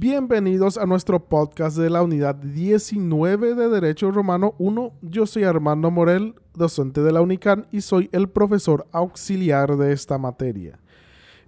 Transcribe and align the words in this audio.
Bienvenidos 0.00 0.78
a 0.78 0.86
nuestro 0.86 1.18
podcast 1.18 1.76
de 1.76 1.90
la 1.90 2.04
unidad 2.04 2.36
19 2.36 3.56
de 3.56 3.68
Derecho 3.68 4.12
Romano 4.12 4.54
1. 4.58 4.92
Yo 5.02 5.26
soy 5.26 5.42
Armando 5.42 5.90
Morel, 5.90 6.36
docente 6.54 7.00
de 7.00 7.10
la 7.10 7.20
UNICAN 7.20 7.66
y 7.72 7.80
soy 7.80 8.08
el 8.12 8.28
profesor 8.28 8.86
auxiliar 8.92 9.76
de 9.76 9.92
esta 9.92 10.16
materia. 10.16 10.78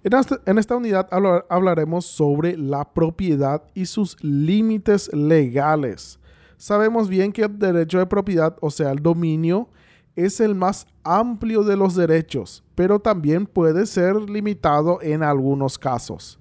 En 0.03 0.57
esta, 0.57 0.75
unidad 0.75 1.07
hablaremos 1.47 2.05
sobre 2.05 2.57
la 2.57 2.83
propiedad 2.93 3.63
y 3.73 3.85
sus 3.85 4.21
límites 4.21 5.09
legales. 5.13 6.19
Sabemos 6.57 7.07
bien 7.07 7.31
que 7.31 7.43
el 7.43 7.57
derecho 7.57 7.99
de 7.99 8.05
propiedad, 8.05 8.57
o 8.59 8.69
sea, 8.69 8.91
el 8.91 9.01
dominio, 9.01 9.69
es 10.17 10.41
el 10.41 10.55
más 10.55 10.87
amplio 11.05 11.63
de 11.63 11.77
los 11.77 11.95
derechos, 11.95 12.65
pero 12.75 12.99
también 12.99 13.45
puede 13.45 13.85
ser 13.85 14.17
limitado 14.29 14.99
en 15.01 15.23
algunos 15.23 15.79
casos. 15.79 16.40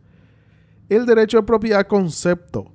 El 0.91 1.07
derecho 1.07 1.37
de 1.37 1.45
propiedad 1.45 1.87
concepto 1.87 2.73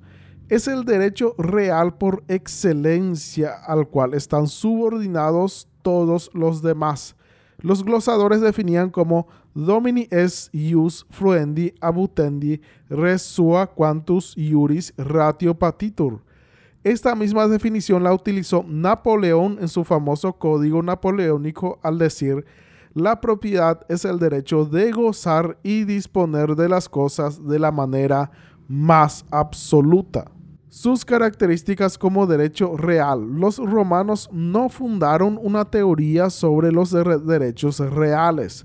es 0.48 0.68
el 0.68 0.86
derecho 0.86 1.34
real 1.36 1.98
por 1.98 2.24
excelencia 2.28 3.52
al 3.66 3.88
cual 3.88 4.14
están 4.14 4.46
subordinados 4.46 5.68
todos 5.82 6.30
los 6.32 6.62
demás. 6.62 7.14
Los 7.58 7.84
glosadores 7.84 8.40
definían 8.40 8.88
como 8.88 9.28
domini 9.52 10.08
es 10.10 10.48
ius 10.54 11.06
fluendi 11.10 11.74
abutendi 11.78 12.62
res 12.88 13.20
sua 13.20 13.66
quantus 13.66 14.34
iuris 14.34 14.94
ratio 14.96 15.54
patitur. 15.54 16.22
Esta 16.84 17.14
misma 17.14 17.46
definición 17.48 18.02
la 18.02 18.14
utilizó 18.14 18.64
Napoleón 18.66 19.58
en 19.60 19.68
su 19.68 19.84
famoso 19.84 20.32
Código 20.32 20.82
Napoleónico 20.82 21.78
al 21.82 21.98
decir 21.98 22.46
la 22.96 23.20
propiedad 23.20 23.82
es 23.90 24.06
el 24.06 24.18
derecho 24.18 24.64
de 24.64 24.90
gozar 24.90 25.58
y 25.62 25.84
disponer 25.84 26.56
de 26.56 26.66
las 26.66 26.88
cosas 26.88 27.46
de 27.46 27.58
la 27.58 27.70
manera 27.70 28.30
más 28.68 29.26
absoluta. 29.30 30.30
Sus 30.70 31.04
características 31.04 31.98
como 31.98 32.26
derecho 32.26 32.74
real. 32.74 33.20
Los 33.34 33.58
romanos 33.58 34.30
no 34.32 34.70
fundaron 34.70 35.38
una 35.42 35.66
teoría 35.66 36.30
sobre 36.30 36.72
los 36.72 36.90
derechos 36.90 37.80
reales, 37.80 38.64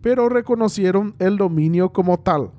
pero 0.00 0.28
reconocieron 0.28 1.16
el 1.18 1.36
dominio 1.36 1.92
como 1.92 2.20
tal. 2.20 2.52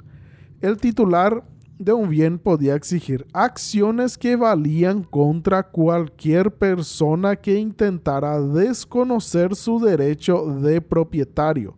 El 0.59 0.75
titular 0.75 1.45
de 1.79 1.93
un 1.93 2.09
bien 2.09 2.37
podía 2.37 2.75
exigir 2.75 3.25
acciones 3.33 4.17
que 4.17 4.35
valían 4.35 5.03
contra 5.03 5.63
cualquier 5.63 6.51
persona 6.51 7.35
que 7.35 7.55
intentara 7.55 8.39
desconocer 8.39 9.55
su 9.55 9.79
derecho 9.79 10.45
de 10.61 10.81
propietario. 10.81 11.75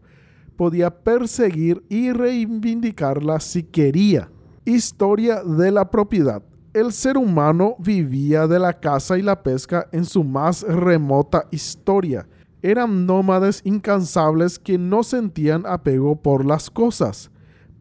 Podía 0.58 0.90
perseguir 0.90 1.84
y 1.90 2.12
reivindicarla 2.12 3.40
si 3.40 3.64
quería. 3.64 4.30
Historia 4.64 5.44
de 5.44 5.72
la 5.72 5.90
propiedad. 5.90 6.42
El 6.74 6.92
ser 6.92 7.18
humano 7.18 7.76
vivía 7.80 8.48
de 8.48 8.60
la 8.60 8.74
caza 8.74 9.18
y 9.18 9.22
la 9.22 9.44
pesca 9.44 9.88
en 9.92 10.06
su 10.06 10.24
más 10.24 10.64
remota 10.64 11.48
historia. 11.52 12.28
Eran 12.62 13.06
nómades 13.06 13.62
incansables 13.64 14.60
que 14.60 14.78
no 14.78 15.04
sentían 15.04 15.66
apego 15.66 16.22
por 16.22 16.46
las 16.46 16.70
cosas. 16.70 17.32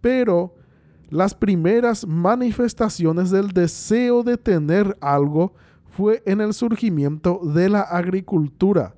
Pero 0.00 0.54
las 1.10 1.34
primeras 1.34 2.06
manifestaciones 2.06 3.30
del 3.30 3.48
deseo 3.48 4.22
de 4.22 4.36
tener 4.36 4.96
algo 5.00 5.54
fue 5.90 6.22
en 6.26 6.40
el 6.40 6.52
surgimiento 6.54 7.40
de 7.42 7.68
la 7.68 7.82
agricultura. 7.82 8.94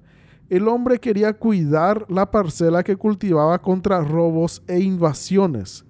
El 0.48 0.68
hombre 0.68 0.98
quería 0.98 1.32
cuidar 1.32 2.06
la 2.08 2.30
parcela 2.30 2.82
que 2.82 2.96
cultivaba 2.96 3.58
contra 3.60 4.00
robos 4.00 4.62
e 4.66 4.80
invasiones. 4.80 5.84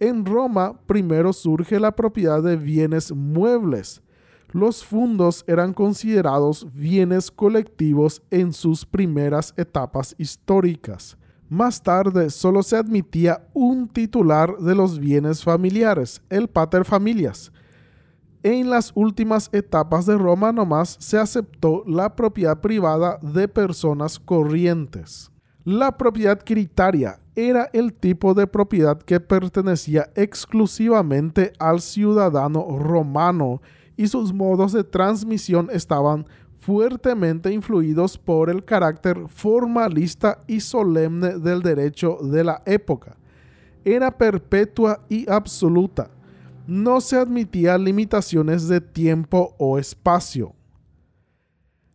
En 0.00 0.24
Roma 0.24 0.80
primero 0.86 1.32
surge 1.32 1.78
la 1.78 1.94
propiedad 1.94 2.42
de 2.42 2.56
bienes 2.56 3.12
muebles. 3.12 4.02
Los 4.52 4.84
fundos 4.84 5.44
eran 5.46 5.74
considerados 5.74 6.66
bienes 6.72 7.30
colectivos 7.30 8.22
en 8.30 8.52
sus 8.52 8.84
primeras 8.86 9.54
etapas 9.56 10.14
históricas. 10.18 11.16
Más 11.50 11.82
tarde 11.82 12.30
solo 12.30 12.62
se 12.62 12.76
admitía 12.76 13.44
un 13.54 13.88
titular 13.88 14.56
de 14.58 14.72
los 14.76 15.00
bienes 15.00 15.42
familiares, 15.42 16.22
el 16.30 16.46
pater 16.46 16.84
familias. 16.84 17.50
En 18.44 18.70
las 18.70 18.92
últimas 18.94 19.50
etapas 19.52 20.06
de 20.06 20.16
Roma 20.16 20.52
nomás 20.52 20.96
se 21.00 21.18
aceptó 21.18 21.82
la 21.88 22.14
propiedad 22.14 22.60
privada 22.60 23.18
de 23.20 23.48
personas 23.48 24.20
corrientes. 24.20 25.32
La 25.64 25.98
propiedad 25.98 26.40
critaria 26.42 27.18
era 27.34 27.68
el 27.72 27.94
tipo 27.94 28.32
de 28.32 28.46
propiedad 28.46 29.02
que 29.02 29.18
pertenecía 29.18 30.08
exclusivamente 30.14 31.52
al 31.58 31.80
ciudadano 31.80 32.78
romano 32.78 33.60
y 33.96 34.06
sus 34.06 34.32
modos 34.32 34.72
de 34.72 34.84
transmisión 34.84 35.68
estaban 35.72 36.26
fuertemente 36.60 37.50
influidos 37.50 38.18
por 38.18 38.50
el 38.50 38.64
carácter 38.64 39.28
formalista 39.28 40.38
y 40.46 40.60
solemne 40.60 41.38
del 41.38 41.62
derecho 41.62 42.18
de 42.22 42.44
la 42.44 42.62
época. 42.66 43.16
Era 43.84 44.16
perpetua 44.16 45.00
y 45.08 45.28
absoluta. 45.28 46.10
No 46.66 47.00
se 47.00 47.16
admitían 47.16 47.82
limitaciones 47.82 48.68
de 48.68 48.80
tiempo 48.80 49.54
o 49.58 49.78
espacio. 49.78 50.54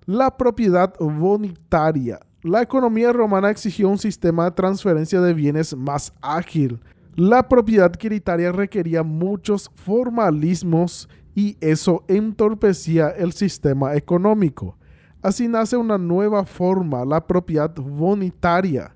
La 0.06 0.36
propiedad 0.36 0.94
bonitaria. 1.00 2.20
La 2.42 2.62
economía 2.62 3.14
romana 3.14 3.52
exigió 3.52 3.88
un 3.90 3.98
sistema 4.00 4.46
de 4.46 4.52
transferencia 4.52 5.22
de 5.22 5.34
bienes 5.34 5.76
más 5.76 6.12
ágil. 6.22 6.80
La 7.16 7.48
propiedad 7.48 7.92
quiritaria 7.92 8.52
requería 8.52 9.04
muchos 9.04 9.72
formalismos 9.76 11.08
y 11.36 11.58
eso 11.60 12.04
entorpecía 12.08 13.10
el 13.10 13.34
sistema 13.34 13.96
económico. 13.96 14.78
Así 15.22 15.48
nace 15.48 15.76
una 15.76 15.98
nueva 15.98 16.46
forma, 16.46 17.04
la 17.04 17.28
propiedad 17.28 17.76
bonitaria. 17.76 18.96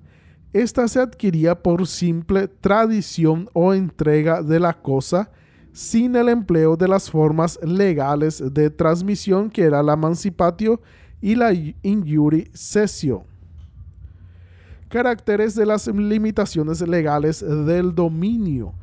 Esta 0.52 0.88
se 0.88 1.00
adquiría 1.00 1.62
por 1.62 1.86
simple 1.86 2.48
tradición 2.48 3.48
o 3.52 3.74
entrega 3.74 4.42
de 4.42 4.58
la 4.58 4.72
cosa 4.72 5.30
sin 5.72 6.16
el 6.16 6.28
empleo 6.28 6.76
de 6.76 6.88
las 6.88 7.10
formas 7.10 7.58
legales 7.62 8.42
de 8.52 8.70
transmisión 8.70 9.50
que 9.50 9.62
era 9.62 9.82
la 9.82 9.92
emancipatio 9.92 10.80
y 11.20 11.34
la 11.34 11.52
injuri 11.52 12.50
cesio. 12.52 13.24
Caracteres 14.88 15.54
de 15.54 15.66
las 15.66 15.86
limitaciones 15.86 16.80
legales 16.80 17.40
del 17.40 17.94
dominio. 17.94 18.74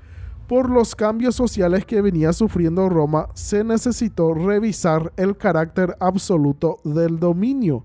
Por 0.47 0.69
los 0.69 0.95
cambios 0.95 1.35
sociales 1.35 1.85
que 1.85 1.99
venía 2.01 2.31
sufriendo 2.31 2.87
Roma, 2.87 3.27
se 3.33 3.65
necesitó 3.65 4.33
revisar 4.33 5.11
el 5.17 5.35
carácter 5.35 5.97
absoluto 5.99 6.79
del 6.85 7.19
dominio. 7.19 7.83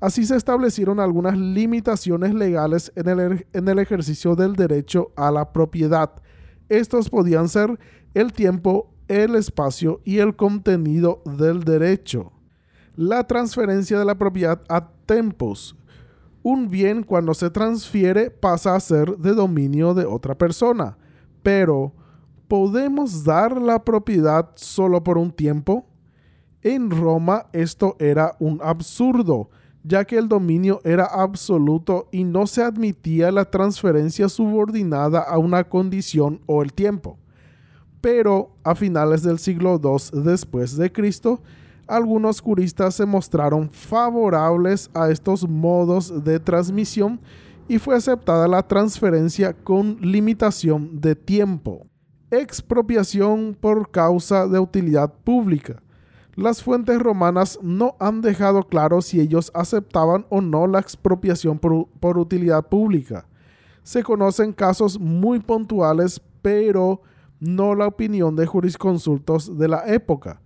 Así 0.00 0.24
se 0.24 0.36
establecieron 0.36 1.00
algunas 1.00 1.36
limitaciones 1.36 2.32
legales 2.32 2.92
en 2.94 3.08
el, 3.08 3.18
er, 3.18 3.46
en 3.52 3.66
el 3.66 3.80
ejercicio 3.80 4.36
del 4.36 4.54
derecho 4.54 5.10
a 5.16 5.32
la 5.32 5.52
propiedad. 5.52 6.12
Estos 6.68 7.10
podían 7.10 7.48
ser 7.48 7.80
el 8.14 8.32
tiempo, 8.32 8.92
el 9.08 9.34
espacio 9.34 10.00
y 10.04 10.18
el 10.18 10.36
contenido 10.36 11.20
del 11.24 11.64
derecho. 11.64 12.30
La 12.94 13.26
transferencia 13.26 13.98
de 13.98 14.04
la 14.04 14.14
propiedad 14.14 14.62
a 14.68 14.88
tempos. 15.04 15.76
Un 16.44 16.68
bien 16.68 17.02
cuando 17.02 17.34
se 17.34 17.50
transfiere 17.50 18.30
pasa 18.30 18.76
a 18.76 18.80
ser 18.80 19.16
de 19.16 19.32
dominio 19.32 19.94
de 19.94 20.04
otra 20.04 20.36
persona, 20.36 20.96
pero 21.42 21.92
¿podemos 22.54 23.24
dar 23.24 23.60
la 23.60 23.82
propiedad 23.82 24.50
solo 24.54 25.02
por 25.02 25.18
un 25.18 25.32
tiempo? 25.32 25.86
En 26.62 26.88
Roma 26.88 27.46
esto 27.52 27.96
era 27.98 28.36
un 28.38 28.60
absurdo, 28.62 29.50
ya 29.82 30.04
que 30.04 30.16
el 30.16 30.28
dominio 30.28 30.80
era 30.84 31.04
absoluto 31.04 32.08
y 32.12 32.22
no 32.22 32.46
se 32.46 32.62
admitía 32.62 33.32
la 33.32 33.44
transferencia 33.44 34.28
subordinada 34.28 35.18
a 35.18 35.36
una 35.36 35.64
condición 35.64 36.42
o 36.46 36.62
el 36.62 36.72
tiempo. 36.72 37.18
Pero 38.00 38.52
a 38.62 38.76
finales 38.76 39.24
del 39.24 39.40
siglo 39.40 39.80
II 39.82 40.22
después 40.22 40.76
de 40.76 40.92
algunos 41.88 42.40
juristas 42.40 42.94
se 42.94 43.04
mostraron 43.04 43.68
favorables 43.68 44.92
a 44.94 45.10
estos 45.10 45.48
modos 45.48 46.22
de 46.22 46.38
transmisión 46.38 47.18
y 47.66 47.78
fue 47.78 47.96
aceptada 47.96 48.46
la 48.46 48.62
transferencia 48.62 49.52
con 49.54 49.96
limitación 50.00 51.00
de 51.00 51.16
tiempo 51.16 51.88
expropiación 52.40 53.56
por 53.58 53.90
causa 53.90 54.46
de 54.46 54.58
utilidad 54.58 55.12
pública. 55.24 55.82
Las 56.36 56.62
fuentes 56.62 56.98
romanas 56.98 57.58
no 57.62 57.94
han 58.00 58.20
dejado 58.20 58.64
claro 58.64 59.02
si 59.02 59.20
ellos 59.20 59.52
aceptaban 59.54 60.26
o 60.30 60.40
no 60.40 60.66
la 60.66 60.80
expropiación 60.80 61.58
por, 61.60 62.18
utilidad 62.18 62.66
pública. 62.68 63.26
Se 63.84 64.02
conocen 64.02 64.52
casos 64.52 64.98
muy 64.98 65.38
puntuales, 65.38 66.20
pero 66.42 67.02
no 67.38 67.74
la 67.74 67.86
opinión 67.86 68.34
de 68.34 68.46
jurisconsultos 68.46 69.56
de 69.56 69.68
la 69.68 69.86
época. 69.86 70.40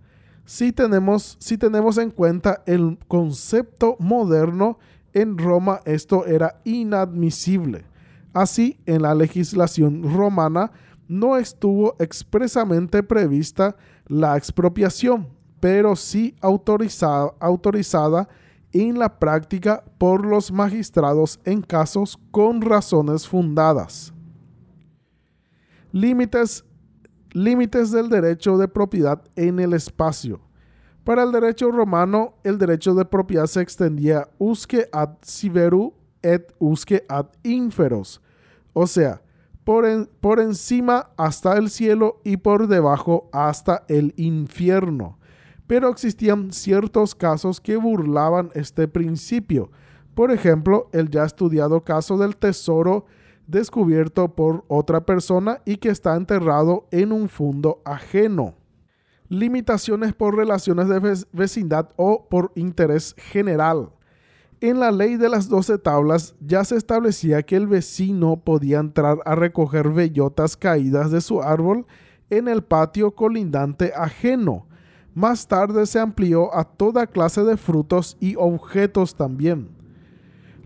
Si 0.45 0.71
tenemos, 0.71 1.37
si 1.39 1.57
tenemos 1.57 1.97
en 1.97 2.11
cuenta 2.11 2.61
el 2.67 2.99
concepto 3.07 3.95
moderno, 3.99 4.77
en 5.13 5.37
Roma 5.39 5.79
esto 5.85 6.25
era 6.25 6.61
inadmisible. 6.65 7.85
Así, 8.33 8.79
en 8.85 9.01
la 9.01 9.15
legislación 9.15 10.03
romana, 10.15 10.71
no 11.09 11.37
estuvo 11.37 11.95
expresamente 11.99 13.01
prevista 13.01 13.75
la 14.05 14.37
expropiación, 14.37 15.27
pero 15.59 15.95
sí 15.95 16.35
autorizada, 16.39 17.33
autorizada 17.39 18.29
en 18.71 18.99
la 18.99 19.19
práctica 19.19 19.83
por 19.97 20.23
los 20.23 20.51
magistrados 20.51 21.39
en 21.43 21.63
casos 21.63 22.17
con 22.29 22.61
razones 22.61 23.27
fundadas. 23.27 24.13
Límites, 25.91 26.63
límites 27.31 27.89
del 27.89 28.07
derecho 28.09 28.59
de 28.59 28.67
propiedad 28.67 29.23
en 29.35 29.59
el 29.59 29.73
espacio. 29.73 30.39
Para 31.03 31.23
el 31.23 31.31
derecho 31.31 31.71
romano, 31.71 32.35
el 32.43 32.59
derecho 32.59 32.93
de 32.93 33.03
propiedad 33.03 33.47
se 33.47 33.61
extendía 33.61 34.29
usque 34.37 34.87
ad 34.91 35.17
siveru 35.23 35.95
et 36.21 36.53
usque 36.59 37.03
ad 37.09 37.25
inferos, 37.41 38.21
o 38.73 38.85
sea, 38.85 39.21
por, 40.19 40.39
encima 40.39 41.11
hasta 41.15 41.55
el 41.55 41.69
cielo 41.69 42.21
y 42.23 42.37
por 42.37 42.67
debajo 42.67 43.29
hasta 43.31 43.83
el 43.87 44.15
infierno. 44.17 45.19
Pero 45.67 45.89
existían 45.89 46.51
ciertos 46.51 47.13
casos 47.13 47.61
que 47.61 47.75
burlaban 47.75 48.49
este 48.55 48.87
principio. 48.87 49.69
Por 50.15 50.31
ejemplo, 50.31 50.89
el 50.91 51.11
ya 51.11 51.23
estudiado 51.23 51.83
caso 51.83 52.17
del 52.17 52.35
tesoro 52.35 53.05
descubierto 53.45 54.33
por 54.33 54.65
otra 54.69 55.05
persona 55.05 55.61
y 55.65 55.77
que 55.77 55.89
está 55.89 56.15
enterrado 56.15 56.87
en 56.89 57.11
un 57.11 57.29
fondo 57.29 57.83
ajeno. 57.85 58.55
Limitaciones 59.27 60.15
por 60.15 60.35
relaciones 60.35 60.87
de 60.87 61.25
vecindad 61.31 61.89
o 61.95 62.27
por 62.27 62.51
interés 62.55 63.13
general. 63.19 63.91
En 64.61 64.81
la 64.81 64.91
ley 64.91 65.15
de 65.15 65.29
las 65.29 65.47
doce 65.47 65.77
tablas 65.77 66.35
ya 66.41 66.65
se 66.65 66.75
establecía 66.75 67.43
que 67.43 67.55
el 67.55 67.65
vecino 67.65 68.35
podía 68.35 68.79
entrar 68.79 69.19
a 69.23 69.33
recoger 69.33 69.89
bellotas 69.89 70.57
caídas 70.57 71.11
de 71.11 71.21
su 71.21 71.41
árbol 71.41 71.85
en 72.29 72.49
el 72.49 72.61
patio 72.61 73.11
colindante 73.11 73.93
ajeno. 73.95 74.67
Más 75.15 75.47
tarde 75.47 75.85
se 75.85 75.99
amplió 75.99 76.53
a 76.53 76.65
toda 76.65 77.07
clase 77.07 77.41
de 77.45 77.55
frutos 77.55 78.17
y 78.19 78.35
objetos 78.37 79.15
también. 79.15 79.69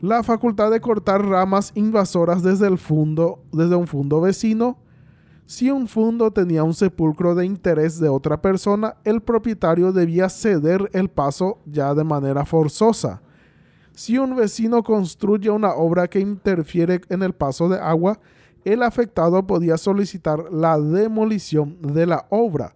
La 0.02 0.24
facultad 0.24 0.72
de 0.72 0.82
cortar 0.82 1.24
ramas 1.24 1.72
invasoras 1.76 2.42
desde 2.42 2.66
el 2.66 2.80
fondo, 2.80 3.44
desde 3.52 3.76
un 3.76 3.86
fondo 3.86 4.22
vecino. 4.22 4.80
Si 5.46 5.70
un 5.70 5.88
fondo 5.88 6.32
tenía 6.32 6.64
un 6.64 6.74
sepulcro 6.74 7.36
de 7.36 7.46
interés 7.46 8.00
de 8.00 8.10
otra 8.10 8.42
persona, 8.42 8.96
el 9.04 9.22
propietario 9.22 9.92
debía 9.92 10.30
ceder 10.30 10.90
el 10.94 11.10
paso 11.10 11.60
ya 11.68 11.94
de 11.94 12.04
manera 12.04 12.44
forzosa. 12.44 13.22
Si 13.96 14.18
un 14.18 14.36
vecino 14.36 14.82
construye 14.82 15.52
una 15.52 15.74
obra 15.74 16.08
que 16.08 16.20
interfiere 16.20 17.02
en 17.10 17.22
el 17.22 17.34
paso 17.34 17.70
de 17.70 17.80
agua, 17.80 18.20
el 18.66 18.82
afectado 18.82 19.46
podía 19.46 19.78
solicitar 19.78 20.52
la 20.52 20.80
demolición 20.80 21.78
de 21.82 22.08
la 22.08 22.26
obra. 22.30 22.76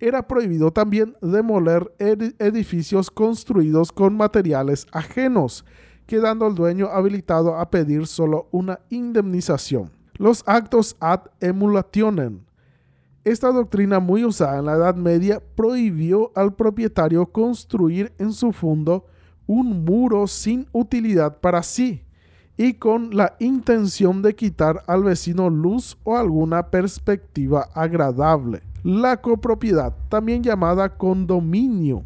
Era 0.00 0.26
prohibido 0.26 0.72
también 0.72 1.16
demoler 1.20 1.92
edificios 1.98 3.10
construidos 3.10 3.92
con 3.92 4.16
materiales 4.16 4.86
ajenos, 4.92 5.64
quedando 6.06 6.46
el 6.46 6.54
dueño 6.54 6.86
habilitado 6.86 7.56
a 7.56 7.70
pedir 7.70 8.06
solo 8.06 8.48
una 8.50 8.80
indemnización. 8.88 9.90
Los 10.14 10.42
actos 10.46 10.96
ad 11.00 11.20
emulationem. 11.40 12.40
Esta 13.24 13.50
doctrina 13.50 13.98
muy 14.00 14.24
usada 14.24 14.58
en 14.58 14.66
la 14.66 14.74
Edad 14.74 14.94
Media 14.94 15.42
prohibió 15.54 16.30
al 16.34 16.54
propietario 16.54 17.26
construir 17.26 18.12
en 18.18 18.32
su 18.32 18.52
fondo 18.52 19.04
un 19.46 19.84
muro 19.84 20.26
sin 20.26 20.66
utilidad 20.72 21.38
para 21.38 21.62
sí 21.62 22.02
y 22.56 22.74
con 22.74 23.14
la 23.14 23.36
intención 23.38 24.22
de 24.22 24.34
quitar 24.34 24.82
al 24.86 25.04
vecino 25.04 25.50
luz 25.50 25.98
o 26.04 26.16
alguna 26.16 26.70
perspectiva 26.70 27.68
agradable. 27.74 28.62
La 28.82 29.20
copropiedad, 29.20 29.94
también 30.08 30.42
llamada 30.42 30.96
condominio, 30.96 32.04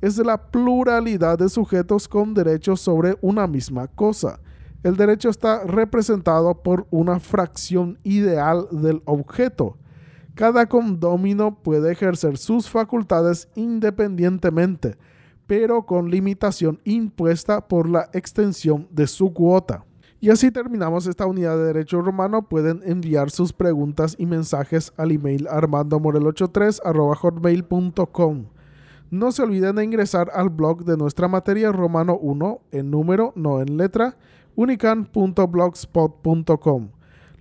es 0.00 0.18
la 0.18 0.50
pluralidad 0.50 1.38
de 1.38 1.48
sujetos 1.48 2.08
con 2.08 2.34
derechos 2.34 2.80
sobre 2.80 3.16
una 3.20 3.46
misma 3.46 3.86
cosa. 3.86 4.40
El 4.82 4.96
derecho 4.96 5.28
está 5.28 5.62
representado 5.62 6.54
por 6.54 6.88
una 6.90 7.20
fracción 7.20 7.98
ideal 8.02 8.66
del 8.72 9.00
objeto. 9.04 9.76
Cada 10.34 10.66
condomino 10.66 11.54
puede 11.62 11.92
ejercer 11.92 12.36
sus 12.36 12.68
facultades 12.68 13.48
independientemente 13.54 14.96
pero 15.52 15.84
con 15.84 16.10
limitación 16.10 16.80
impuesta 16.84 17.68
por 17.68 17.86
la 17.86 18.08
extensión 18.14 18.88
de 18.90 19.06
su 19.06 19.34
cuota. 19.34 19.84
Y 20.18 20.30
así 20.30 20.50
terminamos 20.50 21.06
esta 21.06 21.26
unidad 21.26 21.58
de 21.58 21.64
Derecho 21.64 22.00
Romano. 22.00 22.48
Pueden 22.48 22.80
enviar 22.86 23.30
sus 23.30 23.52
preguntas 23.52 24.16
y 24.18 24.24
mensajes 24.24 24.94
al 24.96 25.10
email 25.10 25.46
armandomorel83 25.48 26.80
No 29.10 29.30
se 29.30 29.42
olviden 29.42 29.76
de 29.76 29.84
ingresar 29.84 30.30
al 30.32 30.48
blog 30.48 30.86
de 30.86 30.96
nuestra 30.96 31.28
materia 31.28 31.70
Romano 31.70 32.16
1 32.16 32.60
en 32.70 32.90
número, 32.90 33.34
no 33.36 33.60
en 33.60 33.76
letra, 33.76 34.16
unican.blogspot.com. 34.56 36.88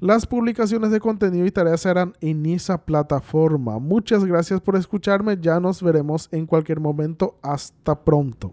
Las 0.01 0.25
publicaciones 0.25 0.89
de 0.89 0.99
contenido 0.99 1.45
y 1.45 1.51
tareas 1.51 1.81
serán 1.81 2.13
en 2.21 2.47
esa 2.47 2.79
plataforma. 2.85 3.77
Muchas 3.77 4.25
gracias 4.25 4.59
por 4.59 4.75
escucharme. 4.75 5.37
Ya 5.39 5.59
nos 5.59 5.83
veremos 5.83 6.27
en 6.31 6.47
cualquier 6.47 6.79
momento. 6.79 7.37
Hasta 7.43 8.03
pronto. 8.03 8.49